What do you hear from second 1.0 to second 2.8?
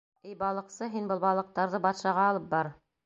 был балыҡтарҙы батшаға алып бар.